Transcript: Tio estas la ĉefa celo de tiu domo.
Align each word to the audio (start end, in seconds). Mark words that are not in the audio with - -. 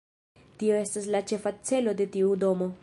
Tio 0.61 0.79
estas 0.85 1.11
la 1.17 1.21
ĉefa 1.33 1.53
celo 1.71 1.97
de 2.01 2.11
tiu 2.17 2.35
domo. 2.47 2.75